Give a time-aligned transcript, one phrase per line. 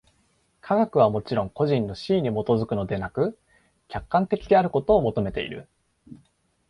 [0.61, 3.37] 科学はもちろん個人の肆意に基づくのでなく、
[3.87, 5.69] 客観的であることを求めている。